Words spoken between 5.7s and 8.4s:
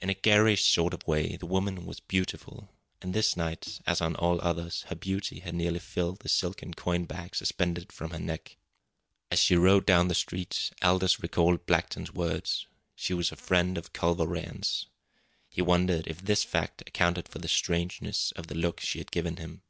filled the silken coin bag suspended from her